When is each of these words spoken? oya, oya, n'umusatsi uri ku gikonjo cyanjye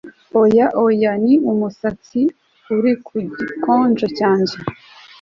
oya, 0.41 0.67
oya, 0.85 1.11
n'umusatsi 1.25 2.21
uri 2.75 2.93
ku 3.05 3.15
gikonjo 3.37 4.05
cyanjye 4.17 4.55